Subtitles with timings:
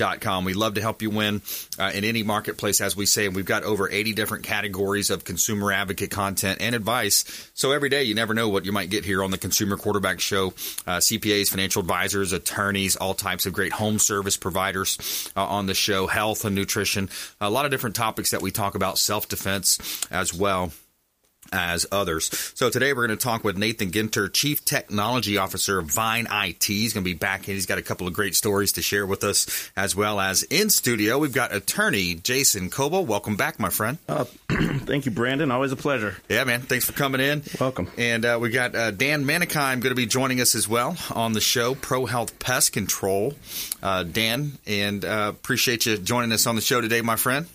[0.00, 0.44] Com.
[0.44, 1.42] We love to help you win
[1.78, 3.26] uh, in any marketplace, as we say.
[3.26, 7.50] And We've got over 80 different categories of consumer advocate content and advice.
[7.54, 10.20] So every day, you never know what you might get here on the Consumer Quarterback
[10.20, 10.48] Show.
[10.86, 15.74] Uh, CPAs, financial advisors, attorneys, all types of great home service providers uh, on the
[15.74, 17.08] show, health and nutrition,
[17.40, 20.72] a lot of different topics that we talk about, self defense as well
[21.52, 22.30] as others.
[22.54, 26.64] So today we're going to talk with Nathan Ginter, Chief Technology Officer of Vine IT.
[26.64, 29.06] He's going to be back and he's got a couple of great stories to share
[29.06, 33.06] with us, as well as in studio we've got attorney Jason Kobal.
[33.06, 33.98] Welcome back, my friend.
[34.08, 35.50] Uh, thank you, Brandon.
[35.50, 36.16] Always a pleasure.
[36.28, 36.60] Yeah, man.
[36.62, 37.42] Thanks for coming in.
[37.60, 37.90] Welcome.
[37.96, 41.32] And uh, we got uh, Dan Menikheim going to be joining us as well on
[41.32, 43.34] the show, Pro Health Pest Control.
[43.82, 47.46] Uh, Dan, and uh, appreciate you joining us on the show today, my friend.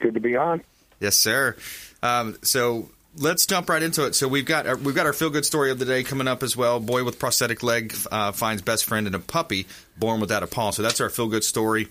[0.00, 0.62] Good to be on.
[0.98, 1.56] Yes, sir.
[2.02, 4.14] Um, so let's jump right into it.
[4.14, 6.42] So we've got our, we've got our feel good story of the day coming up
[6.42, 6.80] as well.
[6.80, 10.70] Boy with prosthetic leg uh, finds best friend in a puppy born without a paw.
[10.70, 11.88] So that's our feel good story.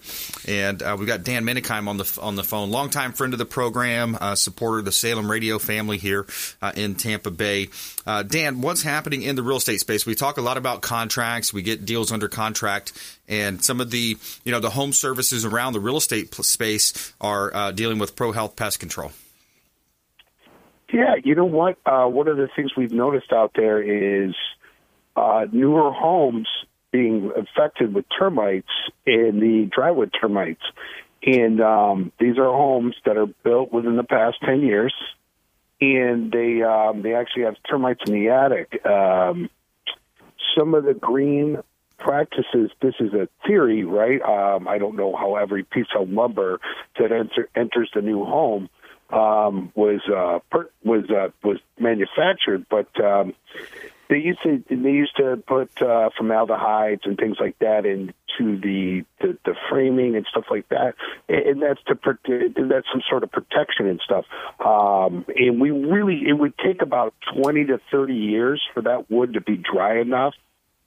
[0.47, 3.45] And uh, we've got Dan Menikheim on the on the phone, longtime friend of the
[3.45, 6.25] program, uh, supporter of the Salem Radio family here
[6.61, 7.69] uh, in Tampa Bay.
[8.07, 10.05] Uh, Dan, what's happening in the real estate space?
[10.05, 11.53] We talk a lot about contracts.
[11.53, 12.93] We get deals under contract.
[13.27, 17.53] And some of the, you know, the home services around the real estate space are
[17.53, 19.11] uh, dealing with pro health pest control.
[20.91, 21.77] Yeah, you know what?
[21.85, 24.35] Uh, one of the things we've noticed out there is
[25.15, 26.47] uh, newer homes
[26.91, 28.69] being affected with termites
[29.05, 30.63] and the drywood termites.
[31.23, 34.93] And um, these are homes that are built within the past 10 years,
[35.81, 38.85] and they um, they actually have termites in the attic.
[38.85, 39.49] Um,
[40.57, 41.57] some of the green
[41.97, 44.21] practices, this is a theory, right?
[44.21, 46.59] Um, I don't know how every piece of lumber
[46.97, 48.69] that enter, enters the new home
[49.11, 53.33] um, was uh, per, was uh, was manufactured, but um,
[54.09, 59.05] they used to they used to put uh, formaldehydes and things like that into the,
[59.21, 60.95] the the framing and stuff like that,
[61.27, 61.95] and that's to
[62.69, 64.25] that's some sort of protection and stuff.
[64.63, 69.33] Um, and we really it would take about twenty to thirty years for that wood
[69.33, 70.33] to be dry enough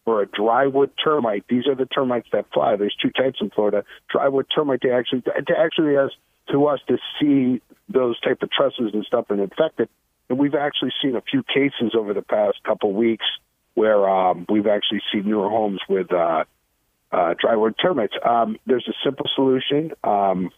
[0.05, 1.45] for a drywood termite.
[1.49, 2.77] These are the termites that fly.
[2.77, 3.85] There's two types in Florida.
[4.13, 6.11] Drywood termite to actually to actually has
[6.51, 9.89] to us to see those type of trusses and stuff and infected.
[10.29, 13.27] And we've actually seen a few cases over the past couple of weeks
[13.75, 16.45] where um, we've actually seen newer homes with uh,
[17.11, 18.15] uh, drywood termites.
[18.25, 19.93] Um, there's a simple solution.
[20.05, 20.51] Um,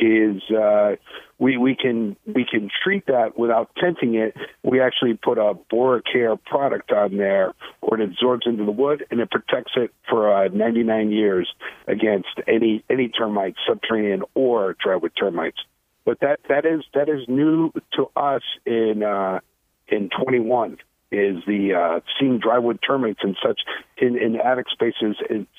[0.00, 0.96] is uh,
[1.38, 4.34] we we can we can treat that without tenting it.
[4.62, 9.20] We actually put a BoraCare product on there, where it absorbs into the wood and
[9.20, 11.48] it protects it for uh, 99 years
[11.86, 15.58] against any any termites, subterranean or drywood termites.
[16.04, 19.40] But that that is that is new to us in uh,
[19.88, 20.78] in 21
[21.12, 23.60] is the uh, seeing drywood termites and such
[23.98, 25.16] in, in attic spaces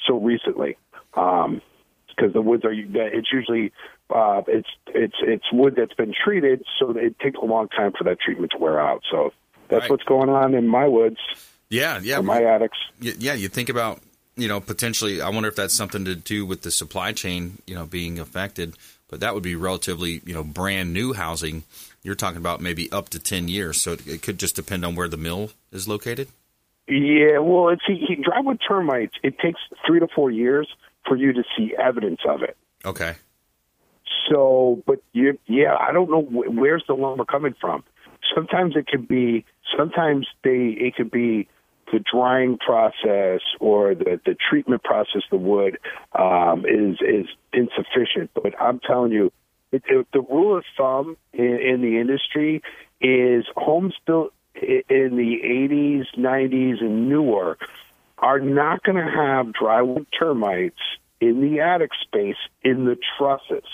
[0.08, 0.78] so recently.
[1.14, 1.62] Um,
[2.22, 3.72] because the woods are it's usually
[4.10, 8.04] uh, it's it's it's wood that's been treated, so it takes a long time for
[8.04, 9.02] that treatment to wear out.
[9.10, 9.34] So
[9.68, 9.92] that's right.
[9.92, 11.18] what's going on in my woods.
[11.70, 12.78] Yeah, yeah, my attics.
[13.00, 14.02] Yeah, you think about
[14.36, 15.22] you know potentially.
[15.22, 18.76] I wonder if that's something to do with the supply chain, you know, being affected.
[19.10, 21.64] But that would be relatively you know brand new housing.
[22.04, 24.96] You're talking about maybe up to ten years, so it, it could just depend on
[24.96, 26.28] where the mill is located.
[26.88, 29.16] Yeah, well, it's see, drywood termites.
[29.24, 30.68] It takes three to four years
[31.08, 32.58] for you to see evidence of it.
[32.86, 33.16] Okay.
[34.30, 37.84] So, but you, yeah, I don't know where's the lumber coming from.
[38.34, 39.46] Sometimes it could be,
[39.78, 41.48] sometimes they, it could be
[41.92, 45.78] the drying process or the, the treatment process the wood
[46.18, 48.32] um, is is insufficient.
[48.34, 49.32] But I'm telling you,
[49.72, 52.62] it, it, the rule of thumb in, in the industry
[53.02, 57.58] is homes built in the 80s, 90s, and newer
[58.22, 60.80] are not going to have drywood termites
[61.20, 63.68] in the attic space in the trusses.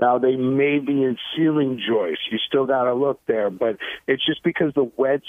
[0.00, 2.24] Now they may be in ceiling joists.
[2.30, 3.76] You still got to look there, but
[4.06, 5.26] it's just because the wet's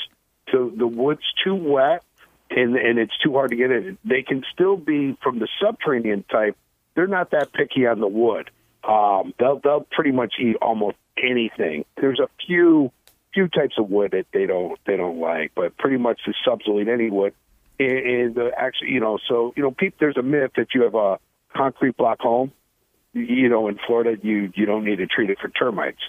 [0.52, 2.04] the the wood's too wet
[2.50, 3.98] and and it's too hard to get in.
[4.06, 6.58] They can still be from the subterranean type.
[6.96, 8.52] They're not that picky on the wood.
[8.84, 11.86] Um, they'll they'll pretty much eat almost anything.
[11.98, 12.92] There's a few
[13.34, 16.66] few types of wood that they don't they don't like, but pretty much the subs
[16.68, 17.34] will eat any wood.
[17.80, 21.20] And, actually, you know, so you know, Pete, there's a myth that you have a
[21.56, 22.52] concrete block home
[23.14, 26.02] you know, in Florida, you you don't need to treat it for termites.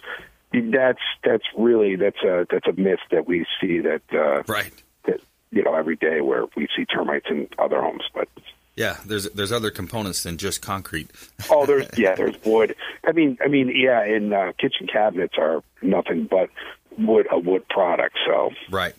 [0.53, 4.73] That's that's really that's a that's a myth that we see that uh, right
[5.05, 5.21] that
[5.51, 8.29] you know every day where we see termites in other homes, but.
[8.77, 11.09] Yeah, there's there's other components than just concrete.
[11.49, 12.75] oh, there's yeah, there's wood.
[13.07, 16.51] I mean, I mean, yeah, and uh, kitchen cabinets are nothing but
[16.99, 18.17] wood a wood product.
[18.27, 18.97] So right.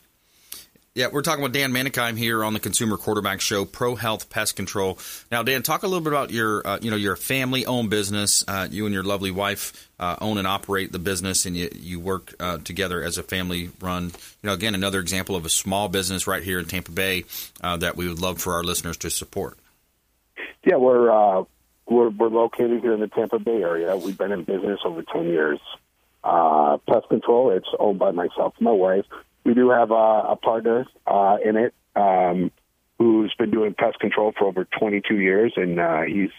[0.96, 4.56] Yeah, we're talking with Dan Menikheim here on the Consumer Quarterback Show, Pro Health Pest
[4.56, 4.98] Control.
[5.30, 8.46] Now, Dan, talk a little bit about your, uh, you know, your family-owned business.
[8.48, 12.00] Uh, you and your lovely wife uh, own and operate the business, and you you
[12.00, 14.06] work uh, together as a family-run.
[14.06, 14.12] You
[14.48, 17.26] know, again, another example of a small business right here in Tampa Bay
[17.60, 19.58] uh, that we would love for our listeners to support.
[20.64, 21.44] Yeah, we're uh,
[21.90, 23.98] we're we're located here in the Tampa Bay area.
[23.98, 25.60] We've been in business over ten years.
[26.24, 27.52] pest control.
[27.52, 29.04] It's owned by myself and my wife
[29.46, 32.52] we do have a, a partner uh, in it um,
[32.98, 36.32] who's been doing pest control for over 22 years, and uh, he's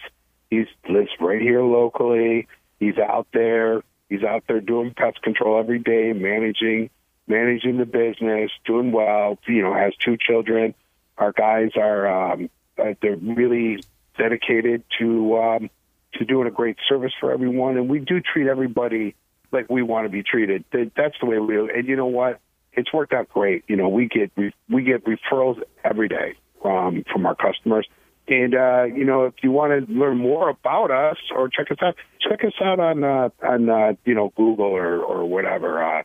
[0.49, 2.47] he's lives right here locally.
[2.79, 3.81] He's out there.
[4.09, 6.89] He's out there doing pest control every day, managing
[7.27, 9.39] managing the business, doing well.
[9.47, 10.75] You know, has two children.
[11.17, 13.83] Our guys are um, uh, they're really
[14.17, 15.69] dedicated to um,
[16.15, 19.15] to doing a great service for everyone, and we do treat everybody
[19.51, 20.65] like we want to be treated.
[20.71, 21.57] That's the way we.
[21.57, 22.39] And you know what?
[22.77, 23.65] It's worked out great.
[23.67, 24.31] You know, we get
[24.69, 27.87] we get referrals every day from from our customers.
[28.27, 31.77] And uh, you know, if you want to learn more about us or check us
[31.81, 35.83] out, check us out on uh, on uh, you know Google or or whatever.
[35.83, 36.03] Uh,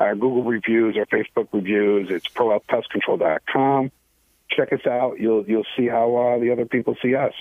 [0.00, 2.10] our Google reviews, our Facebook reviews.
[2.10, 3.92] It's prohealthpestcontrol.com.
[4.50, 5.20] Check us out.
[5.20, 7.34] You'll you'll see how uh, the other people see us.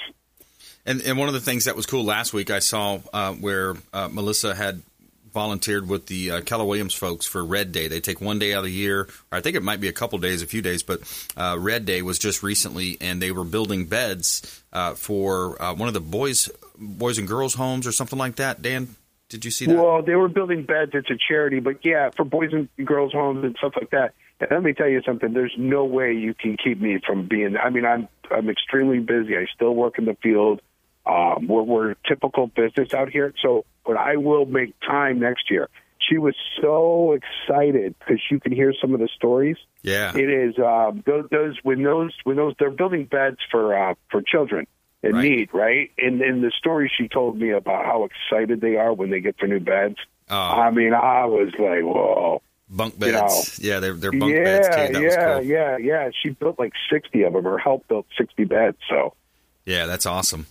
[0.86, 3.75] And and one of the things that was cool last week, I saw uh, where
[3.94, 4.81] uh, Melissa had
[5.33, 7.88] volunteered with the uh, Keller Williams folks for Red Day.
[7.88, 9.94] They take one day out of the year, or I think it might be a
[9.94, 11.01] couple days, a few days, but
[11.35, 15.88] uh, Red Day was just recently, and they were building beds uh, for uh, one
[15.88, 18.62] of the boys, boys and girls homes or something like that.
[18.62, 18.95] Dan,
[19.30, 19.75] did you see that?
[19.75, 20.91] Well, they were building beds.
[20.94, 24.13] It's a charity, but yeah, for boys and girls homes and stuff like that.
[24.39, 25.33] And let me tell you something.
[25.33, 27.56] There's no way you can keep me from being.
[27.57, 29.36] I mean, I'm I'm extremely busy.
[29.38, 30.62] I still work in the field.
[31.05, 35.69] Um, we're, we're typical business out here, so but I will make time next year.
[36.09, 39.57] She was so excited because you can hear some of the stories.
[39.81, 43.95] Yeah, it is um, those, those when those when those they're building beds for uh,
[44.11, 44.67] for children
[45.01, 45.29] in right.
[45.29, 45.91] need, right?
[45.97, 49.35] And and the story she told me about how excited they are when they get
[49.39, 49.95] their new beds.
[50.29, 50.35] Oh.
[50.35, 52.41] I mean, I was like, whoa.
[52.69, 54.94] Bunk beds, you know, yeah, they're they're bunk yeah, beds too.
[54.94, 55.44] That yeah, cool.
[55.44, 56.09] yeah, yeah.
[56.23, 58.77] She built like sixty of them, or helped build sixty beds.
[58.89, 59.13] So,
[59.65, 60.47] yeah, that's awesome.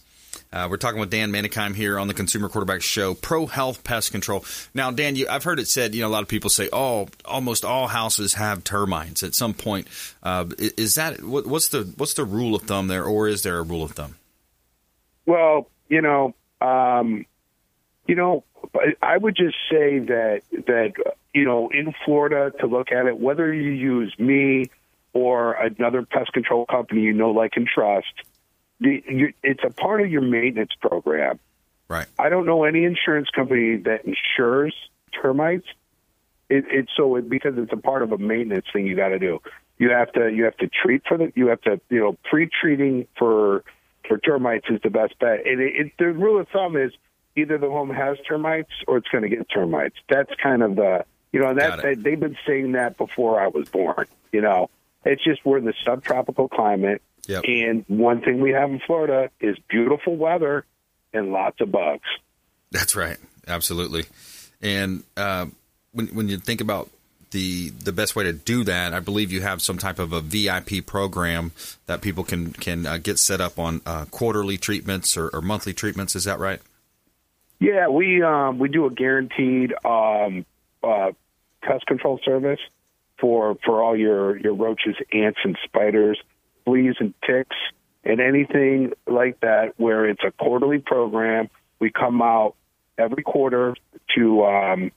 [0.52, 4.12] Uh, we're talking with Dan Menikheim here on the Consumer Quarterback Show, Pro Health Pest
[4.12, 4.44] Control.
[4.74, 7.08] Now, Dan, you, I've heard it said, you know, a lot of people say, oh,
[7.24, 9.88] almost all houses have termites at some point.
[10.22, 13.58] Uh, is that what, what's the what's the rule of thumb there, or is there
[13.58, 14.16] a rule of thumb?
[15.24, 17.24] Well, you know, um,
[18.06, 18.44] you know,
[19.00, 20.92] I would just say that that
[21.32, 24.66] you know, in Florida, to look at it, whether you use me
[25.14, 28.12] or another pest control company you know, like and trust
[28.82, 31.38] the, you, it's a part of your maintenance program.
[31.88, 32.06] Right.
[32.18, 34.74] I don't know any insurance company that insures
[35.20, 35.66] termites.
[36.48, 39.18] It, it's so it, because it's a part of a maintenance thing you got to
[39.18, 39.40] do.
[39.78, 43.06] You have to you have to treat for the you have to you know pre-treating
[43.18, 43.64] for
[44.06, 45.46] for termites is the best bet.
[45.46, 46.92] And it, it, the rule of thumb is
[47.36, 49.96] either the home has termites or it's going to get termites.
[50.08, 53.68] That's kind of the you know that they, they've been saying that before I was
[53.68, 54.06] born.
[54.32, 54.70] You know,
[55.04, 57.02] it's just we're in the subtropical climate.
[57.28, 57.44] Yep.
[57.46, 60.64] And one thing we have in Florida is beautiful weather
[61.12, 62.08] and lots of bugs.
[62.70, 63.18] That's right.
[63.46, 64.04] Absolutely.
[64.60, 65.46] And uh,
[65.92, 66.90] when when you think about
[67.30, 70.20] the the best way to do that, I believe you have some type of a
[70.20, 71.52] VIP program
[71.86, 75.74] that people can can uh, get set up on uh, quarterly treatments or, or, monthly
[75.74, 76.14] treatments.
[76.14, 76.60] Is that right?
[77.60, 80.44] Yeah, we um, we do a guaranteed um,
[80.82, 81.12] uh,
[81.62, 82.60] pest control service
[83.18, 86.18] for for all your your roaches, ants, and spiders
[86.64, 87.56] fleas and ticks
[88.04, 91.48] and anything like that where it's a quarterly program.
[91.78, 92.54] We come out
[92.98, 93.74] every quarter
[94.16, 94.92] to um,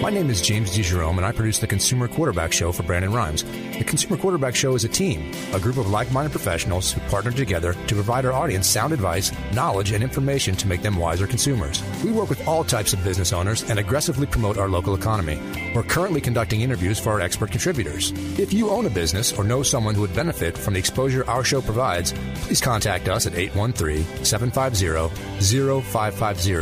[0.00, 3.42] My name is James DeJerome, and I produce the Consumer Quarterback Show for Brandon Rhymes.
[3.42, 7.72] The Consumer Quarterback Show is a team, a group of like-minded professionals who partner together
[7.72, 11.82] to provide our audience sound advice, knowledge, and information to make them wiser consumers.
[12.02, 15.38] We work with all types of business owners and aggressively promote our local economy.
[15.74, 18.10] We're currently conducting interviews for our expert contributors.
[18.36, 21.44] If you own a business or know someone who would benefit from the exposure our
[21.44, 22.12] show provides,
[22.42, 26.54] please contact us at 813 750 0550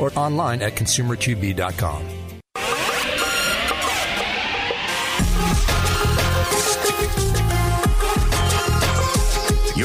[0.00, 2.15] or online at consumerqb.com.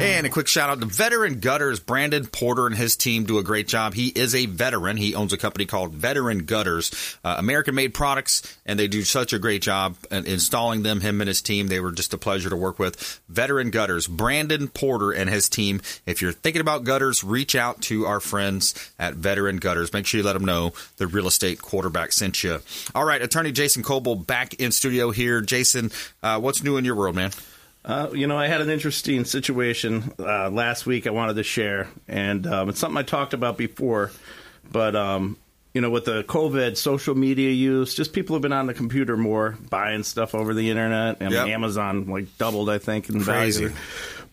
[0.04, 1.80] And a quick shout out to Veteran Gutters.
[1.80, 3.94] Brandon Porter and his team do a great job.
[3.94, 4.98] He is a veteran.
[4.98, 9.32] He owns a company called Veteran Gutters, uh, American made products, and they do such
[9.32, 11.00] a great job installing them.
[11.00, 13.22] Him and his team, they were just a pleasure to work with.
[13.30, 15.80] Veteran Gutters, Brandon Porter and his team.
[16.06, 19.94] If you're thinking about gutters, reach out to our friends at Veteran Gutters.
[19.94, 22.60] Make sure you let them know the real estate quarterback sent you.
[22.94, 25.40] All right, Attorney Jason Kobal back in studio here.
[25.40, 25.92] Jason,
[26.22, 27.32] uh, what's new in your world, man?
[27.86, 31.90] Uh, you know, I had an interesting situation uh, last week I wanted to share,
[32.08, 34.12] and um, it's something I talked about before,
[34.72, 35.36] but um,
[35.74, 39.18] you know, with the COVID social media use, just people have been on the computer
[39.18, 41.18] more, buying stuff over the internet.
[41.20, 41.48] I mean, Yep.
[41.48, 43.66] Amazon like doubled, I think, in Crazy.
[43.66, 43.78] value.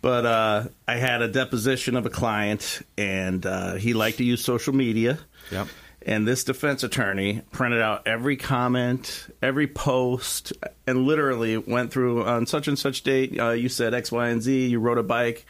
[0.03, 4.45] But uh, I had a deposition of a client, and uh, he liked to use
[4.45, 5.19] social media.
[5.51, 5.67] Yep.
[6.07, 10.53] And this defense attorney printed out every comment, every post,
[10.87, 13.39] and literally went through on such and such date.
[13.39, 14.69] Uh, you said X, Y, and Z.
[14.69, 15.45] You rode a bike.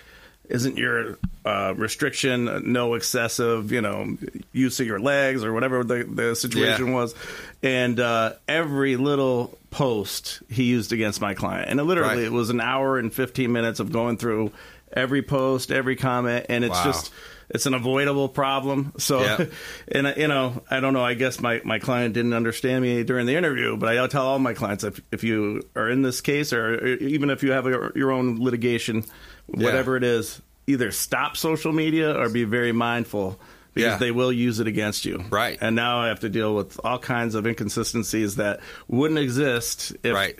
[0.48, 4.16] Isn't your uh, restriction no excessive, you know,
[4.52, 6.94] use of your legs or whatever the, the situation Yeah.
[6.94, 7.14] was?
[7.62, 11.70] And uh, every little post he used against my client.
[11.70, 12.24] And it literally, Right.
[12.24, 14.50] it was an hour and 15 minutes of going through
[14.92, 16.46] every post, every comment.
[16.48, 16.84] And it's Wow.
[16.84, 17.12] just,
[17.48, 18.92] it's an avoidable problem.
[18.98, 19.44] So, Yeah.
[19.92, 21.04] and you know, I don't know.
[21.04, 24.38] I guess my, my client didn't understand me during the interview, but I tell all
[24.38, 27.92] my clients if if you are in this case, or even if you have your,
[27.96, 29.04] your own litigation,
[29.46, 33.40] whatever it is, either stop social media or be very mindful
[33.74, 33.98] because Yeah.
[33.98, 35.24] they will use it against you.
[35.30, 35.58] Right.
[35.60, 40.14] And now I have to deal with all kinds of inconsistencies that wouldn't exist if
[40.14, 40.38] Right.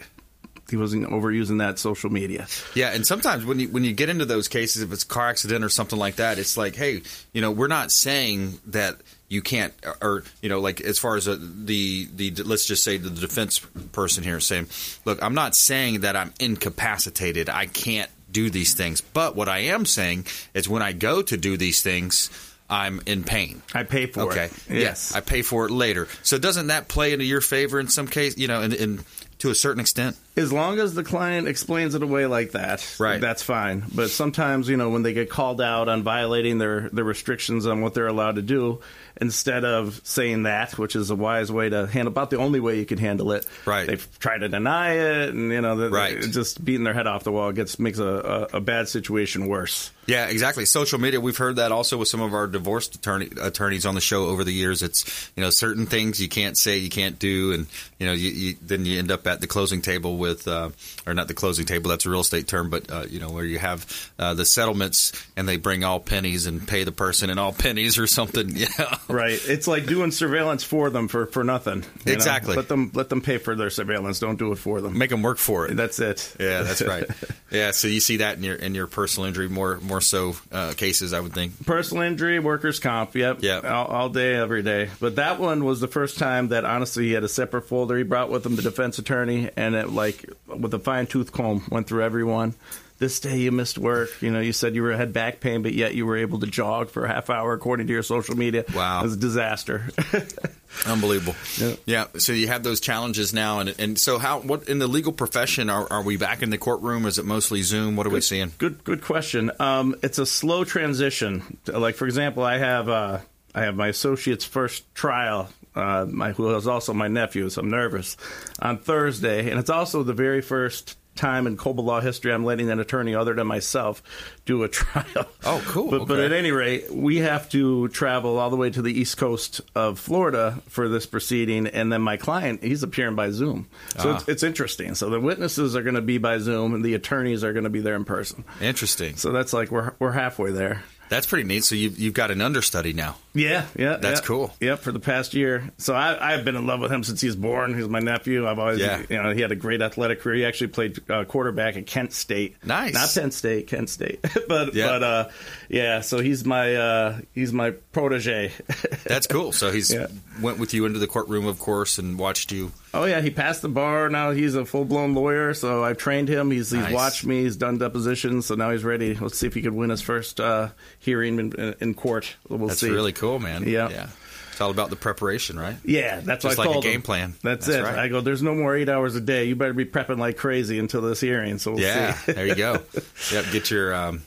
[0.71, 2.47] He wasn't overusing that social media.
[2.75, 5.29] Yeah, and sometimes when you when you get into those cases, if it's a car
[5.29, 8.97] accident or something like that, it's like, hey, you know, we're not saying that
[9.29, 9.73] you can't,
[10.03, 13.59] or you know, like as far as uh the the let's just say the defense
[13.93, 14.69] person here is saying,
[15.05, 19.59] look, I'm not saying that I'm incapacitated, I can't do these things, but what I
[19.59, 22.31] am saying is when I go to do these things.
[22.73, 23.63] I'm in pain.
[23.75, 24.45] I pay for okay.
[24.45, 24.53] it.
[24.69, 26.07] Yes, I pay for it later.
[26.23, 28.39] So doesn't that play into your favor in some case?
[28.39, 29.01] You know, in, in
[29.41, 30.17] to a certain extent.
[30.37, 33.21] As long as the client explains it away like that, Right.
[33.21, 33.83] that's fine.
[33.95, 37.81] But sometimes, you know, when they get called out on violating their, their restrictions on
[37.81, 38.81] what they're allowed to do,
[39.21, 42.79] instead of saying that, which is a wise way to handle, about the only way
[42.79, 43.87] you can handle it, Right.
[43.87, 46.21] They try to deny it, and you know, the, Right.
[46.23, 49.91] just beating their head off the wall gets makes a, a, a bad situation worse.
[50.07, 50.65] Yeah, exactly.
[50.65, 51.21] Social media.
[51.21, 54.43] We've heard that also with some of our divorce attorney, attorneys on the show over
[54.43, 54.83] the years.
[54.83, 57.67] It's you know certain things you can't say, you can't do, and
[58.01, 60.71] you know you, you, then you end up at the closing table with, uh,
[61.07, 61.91] or not the closing table.
[61.91, 63.85] That's a real estate term, but uh, you know where you have
[64.19, 67.99] uh, the settlements and they bring all pennies and pay the person in all pennies
[67.99, 68.51] or something.
[68.61, 69.41] Yeah, Right.
[69.47, 71.81] It's like doing surveillance for them for, for nothing.
[71.81, 72.13] know?
[72.13, 72.57] Exactly.
[72.57, 74.19] Let them let them pay for their surveillance.
[74.21, 74.99] Don't do it for them.
[74.99, 75.77] make them work for it.
[75.77, 76.37] That's it.
[76.39, 77.05] Yeah, that's right.
[77.51, 80.73] Yeah, so you see that in your in your personal injury more more so uh,
[80.77, 81.67] cases, I would think.
[81.67, 83.17] Personal injury, workers' comp.
[83.17, 83.43] Yep.
[83.43, 83.65] Yep.
[83.65, 84.89] All, all day, every day.
[85.01, 87.97] But that one was the first time that honestly he had a separate folder.
[87.97, 90.10] He brought with him the defense attorney, and it like
[90.47, 92.55] with a fine tooth comb went through everyone.
[92.99, 94.11] This day you missed work.
[94.21, 96.47] You know, you said you were had back pain, but yet you were able to
[96.47, 98.67] jog for a half hour according to your social media.
[98.75, 99.01] Wow.
[99.01, 99.89] it was a disaster.
[100.87, 101.35] Unbelievable.
[101.57, 101.77] Yeah.
[101.87, 102.07] Yeah.
[102.19, 104.41] So you have those challenges now, and and so how?
[104.41, 107.07] What in the legal profession are, are we back in the courtroom?
[107.07, 107.97] Is it mostly Zoom?
[107.97, 108.53] What are we seeing?
[108.59, 109.51] Good, good question.
[109.59, 111.59] Um, it's a slow transition.
[111.67, 113.21] Like for example, I have uh,
[113.55, 115.49] I have my associate's first trial.
[115.75, 118.17] Uh, my who is also my nephew, so I'm nervous
[118.61, 122.71] on Thursday, and it's also the very first time in Kobal law history I'm letting
[122.71, 124.03] an attorney other than myself
[124.47, 125.27] do a trial.
[125.45, 125.91] Oh, cool.
[125.91, 129.17] But, but at any rate, we have to travel all the way to the east
[129.19, 133.69] coast of Florida for this proceeding, and then my client he's appearing by Zoom.
[133.99, 134.17] So Ah.
[134.17, 134.95] it's, it's interesting.
[134.95, 137.71] So the witnesses are going to be by Zoom, and the attorneys are going to
[137.71, 138.45] be there in person.
[138.61, 139.17] Interesting.
[139.17, 140.83] So that's like we're we're halfway there.
[141.11, 141.65] That's pretty neat.
[141.65, 143.17] So you've you've got an understudy now.
[143.33, 144.27] Yeah, yeah, That's yeah.
[144.27, 144.55] cool.
[144.61, 145.71] Yep, for the past year.
[145.79, 147.77] So I, I've been in love with him since he was born.
[147.79, 148.49] He's my nephew.
[148.49, 149.03] I've always, Yeah.
[149.09, 150.35] you know, he had a great athletic career.
[150.37, 152.57] He actually played uh, quarterback at Kent State.
[152.65, 152.93] Nice.
[152.95, 154.21] not Penn State, Kent State.
[154.49, 154.87] but Yeah.
[154.89, 155.29] but uh,
[155.69, 156.01] yeah.
[156.01, 158.51] So he's my uh, he's my protege.
[159.05, 159.53] That's cool.
[159.53, 160.09] So he's Yeah.
[160.41, 162.73] went with you into the courtroom, of course, and watched you.
[162.93, 164.09] Oh yeah, he passed the bar.
[164.09, 165.55] Now he's a full blown lawyer.
[165.55, 166.51] So I've trained him.
[166.51, 166.93] He's he's Nice.
[166.93, 167.43] watched me.
[167.45, 168.47] He's done depositions.
[168.47, 169.15] So now he's ready.
[169.15, 172.37] Let's see if he could win his first uh, hearing in, in court.
[172.49, 172.91] We'll That's see.
[172.91, 173.65] really cool, man.
[173.69, 173.89] Yeah.
[173.89, 174.09] Yeah.
[174.53, 175.77] It's all about the preparation, right?
[175.85, 177.03] Yeah, that's Just what I like a game him.
[177.03, 177.35] plan.
[177.43, 177.83] That's, That's it.
[177.83, 177.99] right.
[177.99, 178.21] I go.
[178.21, 179.45] There's no more eight hours a day.
[179.47, 181.57] You better be prepping like crazy until this hearing.
[181.59, 182.33] So we'll Yeah, see.
[182.33, 182.83] there you go.
[183.33, 184.23] Yep, get your, um,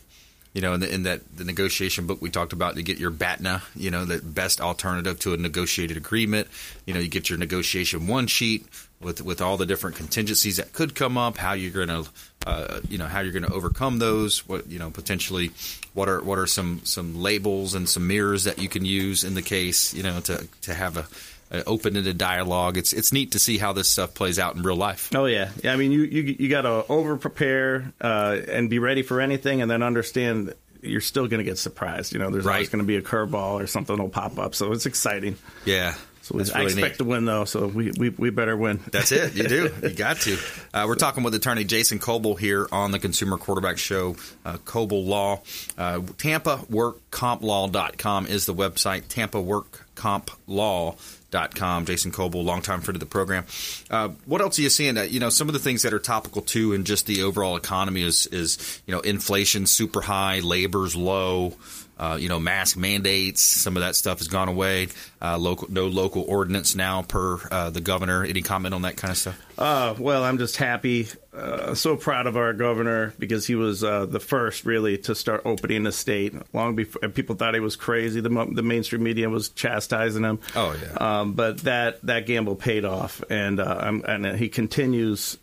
[0.53, 3.11] you know, in, the, in that the negotiation book we talked about, to get your
[3.11, 6.47] BATNA, you know, the best alternative to a negotiated agreement.
[6.87, 8.65] You know, you get your negotiation one sheet
[9.01, 12.09] with with all the different contingencies that could come up, how you're going to,
[12.45, 14.47] uh, you know, how you're going to overcome those.
[14.47, 15.51] What you know, potentially,
[15.93, 19.33] what are what are some some labels and some mirrors that you can use in
[19.33, 21.07] the case, you know, to to have a,
[21.51, 22.77] a open-ended dialogue.
[22.77, 25.09] It's it's neat to see how this stuff plays out in real life.
[25.15, 25.73] Oh yeah, yeah.
[25.73, 29.61] I mean, you you you got to over prepare uh, and be ready for anything,
[29.61, 32.13] and then understand you're still going to get surprised.
[32.13, 34.53] You know, there's always going to be a curveball or something will pop up.
[34.53, 35.37] So it's exciting.
[35.65, 35.95] Yeah.
[36.23, 36.97] So That's I expect neat.
[36.99, 37.43] to win though.
[37.43, 38.79] So we we, we better win.
[38.91, 39.35] That's it.
[39.35, 39.73] You do.
[39.83, 40.37] You got to.
[40.73, 45.05] Uh, we're talking with attorney Jason Kobal here on the Consumer Quarterback Show, uh, Kobal
[45.05, 45.41] Law.
[45.77, 50.95] Uh, TampaWorkCompLaw.com is the website, TampaWorkCompLaw.com.
[51.55, 51.85] com.
[51.85, 53.45] Jason Kobal, longtime friend of the program.
[53.89, 54.97] Uh, what else are you seeing?
[54.97, 57.57] Uh, you know, some of the things that are topical too, and just the overall
[57.57, 61.53] economy is is you know inflation super high, labor's low.
[61.97, 64.87] Uh, you know, mask mandates, some of that stuff has gone away.
[65.21, 68.23] Uh, local, no local ordinance now per uh, the governor.
[68.23, 69.39] Any comment on that kind of stuff?
[69.57, 74.07] Uh, well, I'm just happy, uh, so proud of our governor because he was uh,
[74.07, 76.33] the first really to start opening the state.
[76.53, 80.39] Long before people thought he was crazy, the, the mainstream media was chastising him.
[80.55, 81.19] Oh yeah.
[81.19, 85.37] Um, but that that gamble paid off, and and he continues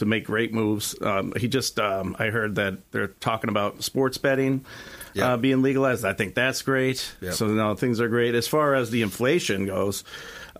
[0.00, 1.00] to make great moves.
[1.00, 4.64] Um, he just, um, I heard that they're talking about sports betting
[5.12, 5.26] yep.
[5.26, 6.04] uh, being legalized.
[6.04, 7.14] I think that's great.
[7.20, 7.34] Yep.
[7.34, 8.34] So now things are great.
[8.34, 10.04] As far as the inflation goes,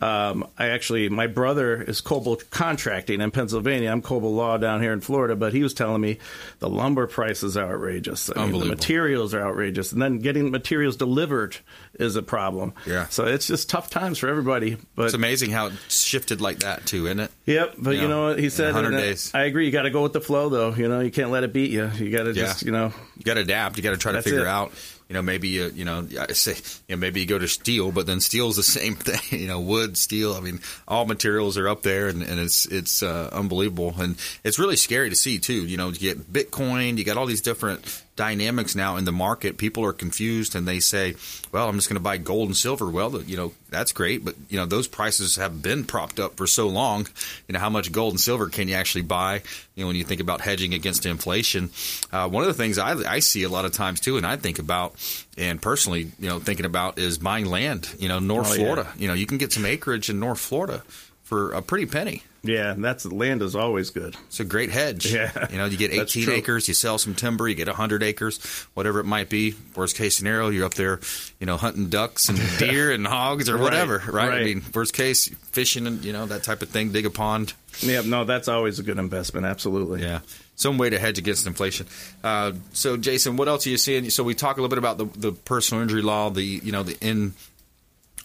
[0.00, 3.90] um, I actually, my brother is Kobal Contracting in Pennsylvania.
[3.90, 6.18] I'm Kobal Law down here in Florida, but he was telling me
[6.58, 8.30] the lumber prices are outrageous.
[8.34, 11.56] I mean, the materials are outrageous, and then getting materials delivered
[11.98, 12.72] is a problem.
[12.86, 13.08] Yeah.
[13.08, 14.78] So it's just tough times for everybody.
[14.94, 17.30] But it's amazing how it shifted like that too, isn't it?
[17.44, 17.74] Yep.
[17.78, 18.72] But you, you know, what he said?
[18.72, 19.32] Hundred days.
[19.34, 19.66] I agree.
[19.66, 20.74] You got to go with the flow, though.
[20.74, 21.90] You know, you can't let it beat you.
[21.98, 22.66] You got to just, yeah.
[22.66, 23.76] you know, you got to adapt.
[23.76, 24.46] You got to try to figure it.
[24.46, 24.72] out
[25.10, 26.54] you know, maybe you, you know, I say,
[26.86, 29.40] you know, maybe you go to steel, but then steel's the same thing.
[29.40, 30.34] You know, wood, steel.
[30.34, 34.60] I mean, all materials are up there, and, and it's it's uh, unbelievable, and it's
[34.60, 35.66] really scary to see too.
[35.66, 37.84] You know, you get Bitcoin, you got all these different
[38.20, 39.56] dynamics now in the market.
[39.56, 41.14] People are confused and they say,
[41.52, 44.34] "Well, I'm just going to buy gold and silver." Well, you know that's great, but
[44.50, 47.08] you know those prices have been propped up for so long.
[47.48, 49.42] You know how much gold and silver can you actually buy?
[49.74, 51.70] You know when you think about hedging against inflation.
[52.12, 54.36] Uh, one of the things I, I see a lot of times too, and I
[54.36, 54.94] think about,
[55.38, 57.88] and personally, you know, thinking about is buying land.
[57.98, 58.86] You know, North oh, Florida.
[58.86, 59.00] Yeah.
[59.00, 60.82] You know, you can get some acreage in North Florida
[61.22, 62.22] for a pretty penny.
[62.42, 64.16] Yeah, that's land is always good.
[64.28, 65.12] It's a great hedge.
[65.12, 68.42] Yeah, you know, you get 18 acres, you sell some timber, you get 100 acres,
[68.74, 69.54] whatever it might be.
[69.76, 71.00] Worst case scenario, you're up there,
[71.38, 74.12] you know, hunting ducks and deer and hogs or whatever, right.
[74.12, 74.28] right?
[74.28, 74.40] right?
[74.40, 77.52] I mean, worst case, fishing and you know that type of thing, dig a pond.
[77.80, 79.44] Yeah, no, that's always a good investment.
[79.44, 80.02] Absolutely.
[80.02, 80.20] Yeah,
[80.56, 81.86] some way to hedge against inflation.
[82.24, 84.08] Uh, so, Jason, what else are you seeing?
[84.08, 86.82] So, we talk a little bit about the, the personal injury law, the you know
[86.82, 87.34] the in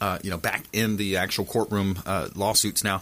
[0.01, 3.01] uh, you know, back in the actual courtroom uh, lawsuits now.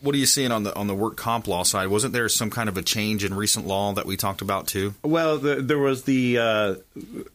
[0.00, 1.88] What are you seeing on the on the work comp law side?
[1.88, 4.94] Wasn't there some kind of a change in recent law that we talked about too?
[5.02, 6.74] Well, the, there was the uh,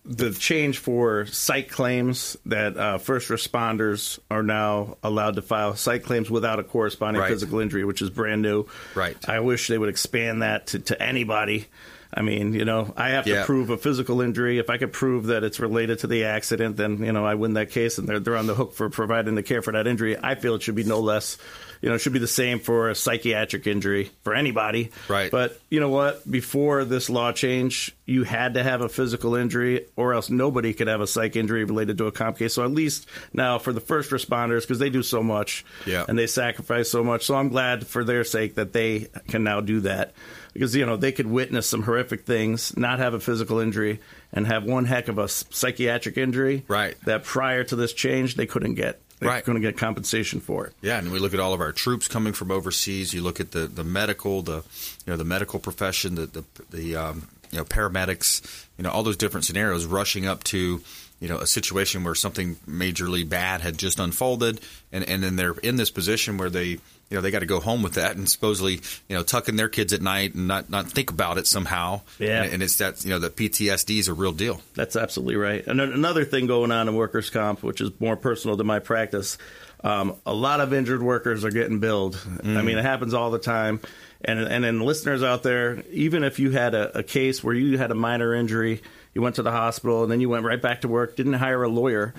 [0.06, 6.04] the change for psych claims that uh, first responders are now allowed to file psych
[6.04, 7.30] claims without a corresponding right.
[7.30, 8.66] physical injury, which is brand new.
[8.96, 9.18] Right.
[9.28, 11.68] I wish they would expand that to, to anybody.
[12.16, 13.46] I mean, you know, I have to yeah.
[13.46, 14.60] prove a physical injury.
[14.60, 17.54] If I could prove that it's related to the accident, then you know I win
[17.54, 20.18] that case, and they're they're on the hook for providing the care for that injury.
[20.22, 21.38] I feel it should be no less.
[21.84, 24.90] You know, it should be the same for a psychiatric injury for anybody.
[25.10, 25.30] Right.
[25.30, 26.30] But you know what?
[26.30, 30.88] Before this law change, you had to have a physical injury, or else nobody could
[30.88, 32.54] have a psych injury related to a comp case.
[32.54, 36.06] So at least now for the first responders, because they do so much, yeah.
[36.08, 37.26] and they sacrifice so much.
[37.26, 40.14] So I'm glad for their sake that they can now do that
[40.54, 44.00] because you know they could witness some horrific things, not have a physical injury,
[44.32, 46.64] and have one heck of a psychiatric injury.
[46.70, 46.96] Right.
[47.04, 49.02] That prior to this change they couldn't get.
[49.24, 49.44] They're right.
[49.44, 50.74] going to get compensation for it.
[50.82, 53.14] Yeah, and we look at all of our troops coming from overseas.
[53.14, 54.64] You look at the, the medical, the
[55.06, 59.04] you know the medical profession, the the, the um, you know paramedics, you know all
[59.04, 60.82] those different scenarios rushing up to
[61.24, 64.60] you know a situation where something majorly bad had just unfolded,
[64.92, 66.80] and and then they're in this position where they you
[67.12, 69.94] know they got to go home with that and supposedly you know tucking their kids
[69.94, 72.02] at night and not not think about it somehow.
[72.20, 74.60] Yeah, and, and it's that you know the PTSD is a real deal.
[74.76, 75.66] That's absolutely right.
[75.66, 79.38] And another thing going on in workers' comp, which is more personal to my practice,
[79.82, 82.16] um, a lot of injured workers are getting billed.
[82.16, 82.58] Mm.
[82.58, 83.80] I mean, it happens all the time.
[84.26, 87.78] And and then listeners out there, even if you had a, a case where you
[87.78, 88.82] had a minor injury,
[89.14, 91.64] you went to the hospital and then you went right back to work, didn't hire
[91.64, 92.14] a lawyer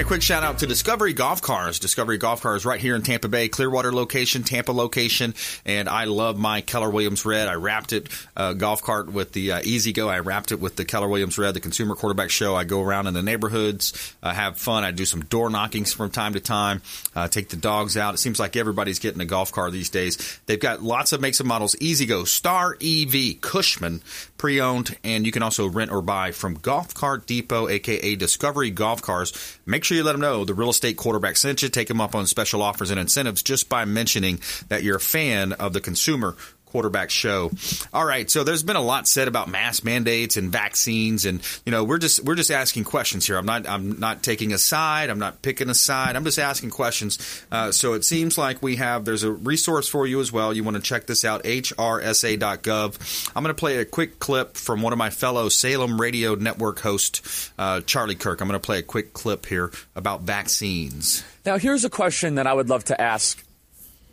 [0.00, 1.78] And a quick shout out to Discovery Golf Cars.
[1.78, 5.34] Discovery Golf Cars right here in Tampa Bay, Clearwater location, Tampa location.
[5.66, 7.48] And I love my Keller Williams Red.
[7.48, 10.08] I wrapped it, uh, golf cart with the uh, E-Z-GO.
[10.08, 12.56] I wrapped it with the Keller Williams Red, the Consumer Quarterback Show.
[12.56, 14.84] I go around in the neighborhoods, uh, have fun.
[14.84, 16.80] I do some door knockings from time to time,
[17.14, 18.14] uh, take the dogs out.
[18.14, 20.40] It seems like everybody's getting a golf car these days.
[20.46, 21.76] They've got lots of makes and models.
[21.78, 24.00] E-Z-GO, Star EV, Cushman,
[24.40, 28.70] pre owned, and you can also rent or buy from Golf Cart Depot, aka Discovery
[28.70, 29.58] Golf Cars.
[29.66, 31.68] Make sure you let them know the real estate quarterback sent you.
[31.68, 35.52] Take them up on special offers and incentives just by mentioning that you're a fan
[35.52, 36.36] of the consumer
[36.70, 37.50] quarterback show.
[37.92, 41.72] All right, so there's been a lot said about mask mandates and vaccines, and you
[41.72, 43.36] know we're just we're just asking questions here.
[43.36, 45.10] I'm not I'm not taking a side.
[45.10, 46.16] I'm not picking a side.
[46.16, 47.44] I'm just asking questions.
[47.50, 50.54] Uh, so it seems like we have there's a resource for you as well.
[50.54, 53.30] You want to check this out, hrsa.gov.
[53.36, 56.80] I'm going to play a quick clip from one of my fellow Salem Radio Network
[56.80, 57.26] host,
[57.58, 58.40] uh, Charlie Kirk.
[58.40, 61.24] I'm going to play a quick clip here about vaccines.
[61.44, 63.42] Now, here's a question that I would love to ask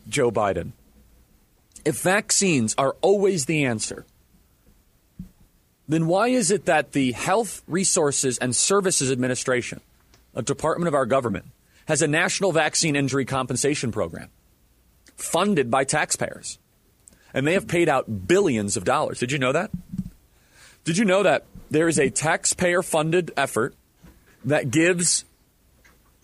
[0.09, 0.71] Joe Biden
[1.87, 4.05] if vaccines are always the answer,
[5.87, 9.79] then why is it that the Health Resources and Services Administration,
[10.35, 11.45] a department of our government,
[11.85, 14.27] has a national vaccine injury compensation program
[15.15, 16.59] funded by taxpayers?
[17.33, 19.19] And they have paid out billions of dollars.
[19.19, 19.71] Did you know that?
[20.83, 23.75] Did you know that there is a taxpayer funded effort
[24.43, 25.23] that gives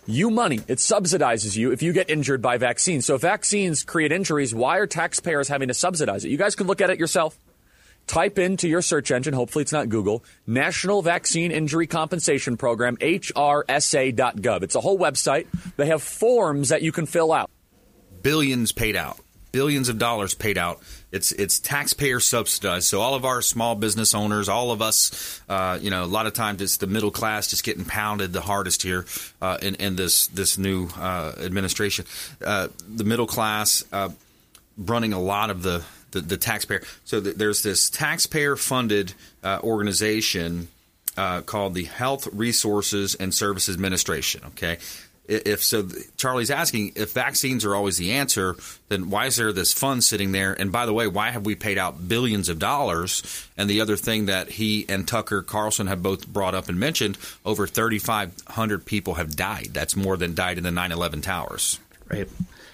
[0.05, 0.59] you money.
[0.67, 3.05] It subsidizes you if you get injured by vaccines.
[3.05, 6.29] So if vaccines create injuries, why are taxpayers having to subsidize it?
[6.29, 7.37] You guys can look at it yourself.
[8.05, 14.63] Type into your search engine, hopefully it's not Google, National Vaccine Injury Compensation Program, HRSA.gov.
[14.63, 15.47] It's a whole website.
[15.77, 17.49] They have forms that you can fill out.
[18.21, 19.22] Billions paid out
[19.53, 20.81] billions of dollars paid out.
[21.13, 22.87] It's it's taxpayer subsidized.
[22.87, 26.25] So all of our small business owners, all of us, uh, you know, a lot
[26.25, 29.05] of times it's the middle class just getting pounded the hardest here
[29.41, 32.05] uh, in, in this this new uh, administration.
[32.45, 34.09] Uh, the middle class uh,
[34.77, 36.81] running a lot of the the, the taxpayer.
[37.05, 39.13] So th- there's this taxpayer funded
[39.43, 40.67] uh, organization.
[41.45, 44.41] called the Health Resources and Services Administration.
[44.47, 44.79] Okay,
[45.27, 48.55] if so charlie's asking if vaccines are always the answer
[48.89, 50.53] then why is there this fund sitting there?
[50.53, 53.47] And by the way why have we paid out billions of dollars?
[53.57, 57.17] And the other thing that he and tucker carlson have both brought up and mentioned
[57.45, 59.69] over 3500 people have died.
[59.71, 61.79] That's more than died in the 9-11 towers.
[62.09, 62.29] Right.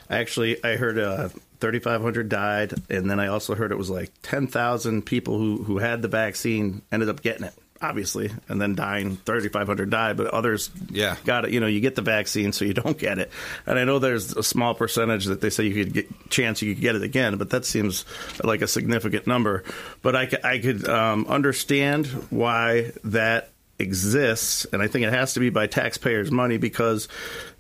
[0.10, 5.06] Actually i heard uh, 3500 died and then i also heard it was like 10000
[5.06, 9.18] people who, who had the vaccine ended up getting it obviously, and then dying.
[9.18, 11.16] 3,500 died, but others yeah.
[11.26, 11.52] got it.
[11.52, 13.32] You know, you get the vaccine, so you don't get it.
[13.66, 16.74] And I know there's a small percentage that they say you could get chance you
[16.74, 18.06] could get it again, but that seems
[18.44, 19.64] like a significant number.
[20.02, 25.40] But I, I could um, understand why that exists, and I think it has to
[25.40, 27.08] be by taxpayers' money because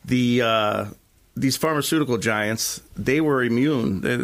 [0.05, 0.86] the uh,
[1.39, 4.02] these pharmaceutical giants, they were immune.
[4.02, 4.15] They,